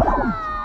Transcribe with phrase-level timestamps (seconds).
[0.00, 0.57] Oh!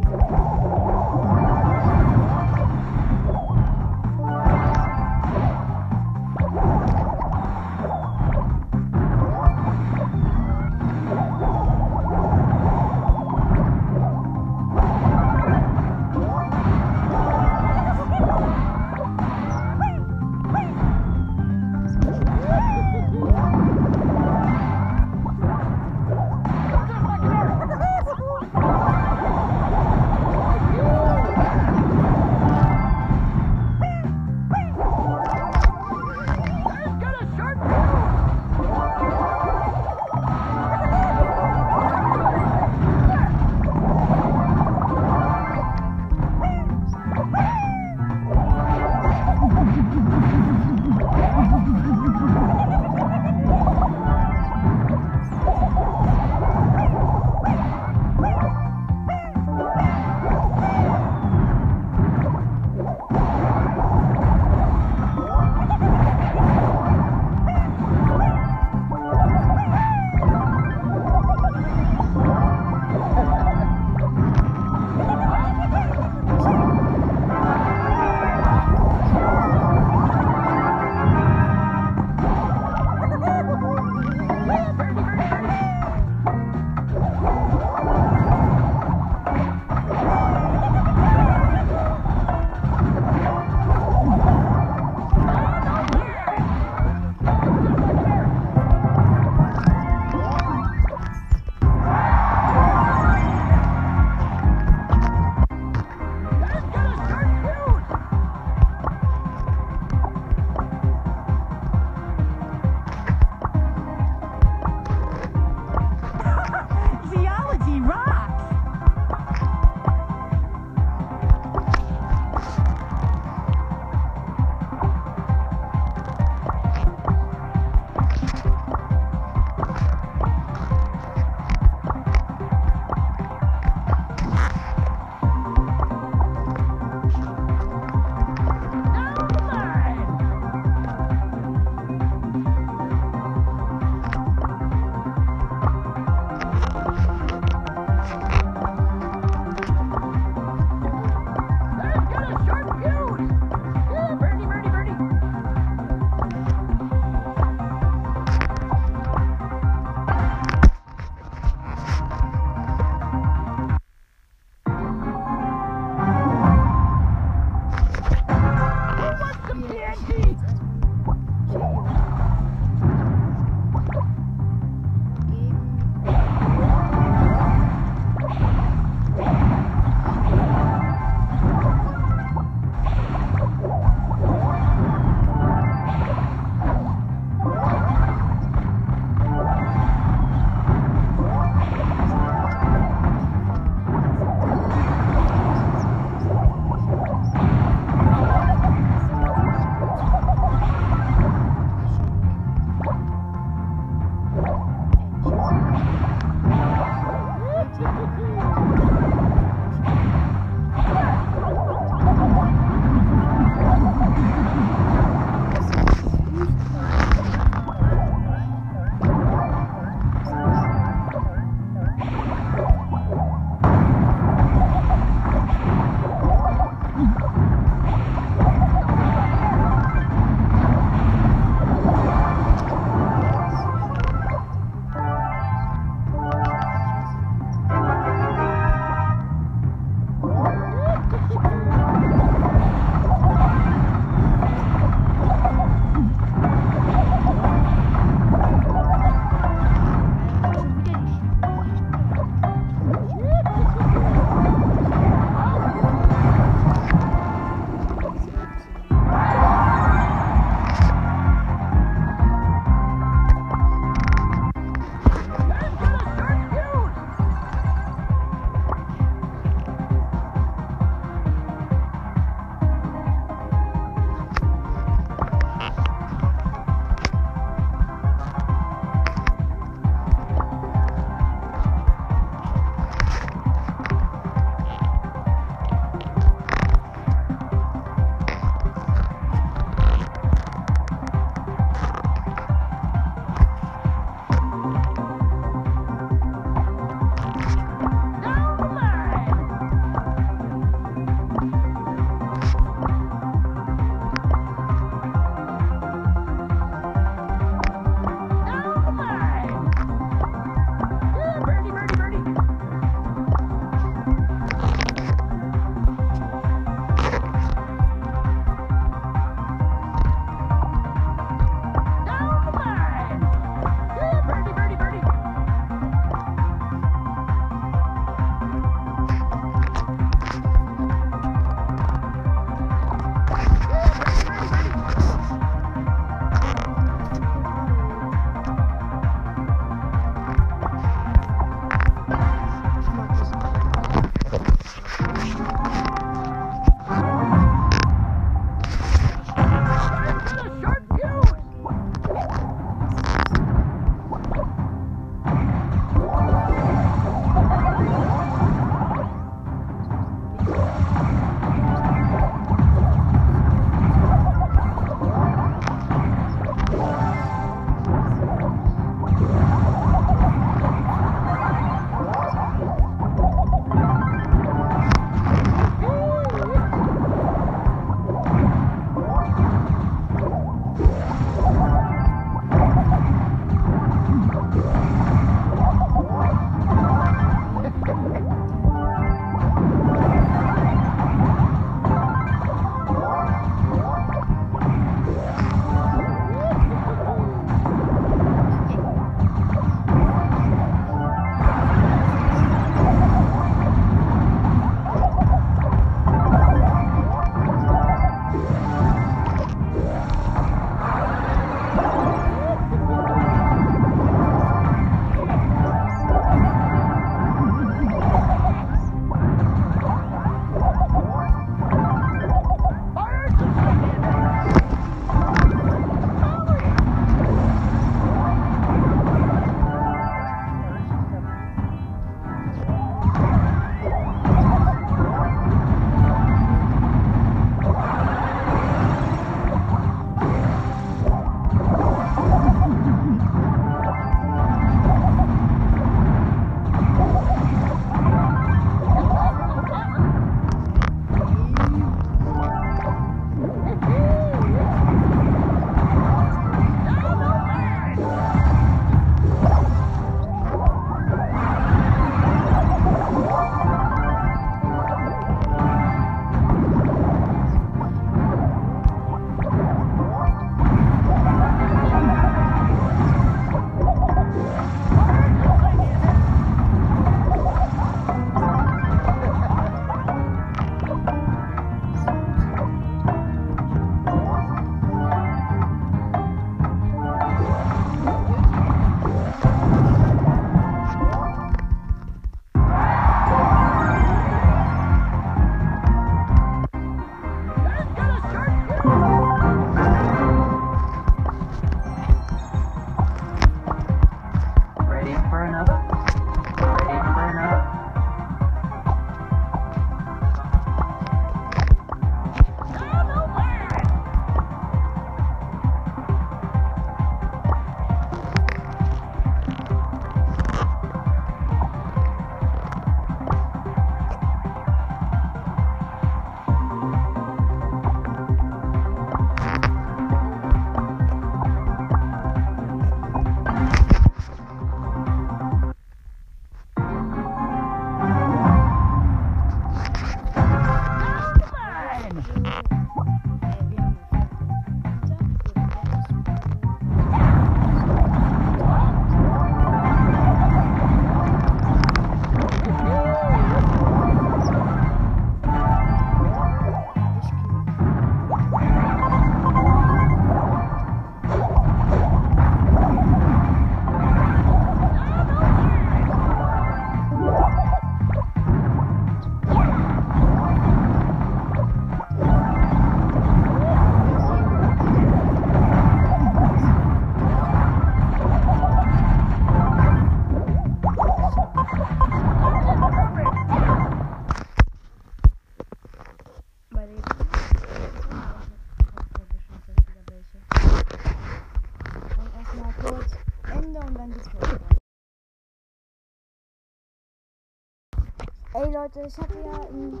[598.88, 600.00] Leute, ich hatte ja ähm,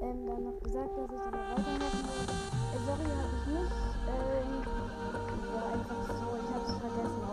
[0.00, 2.26] ähm, dann noch gesagt, dass ich die Bewertung machen will.
[2.70, 3.72] Äh, sorry, habe ich nicht.
[4.06, 4.62] Ähm,
[5.54, 7.27] war einfach so, ich habe es vergessen.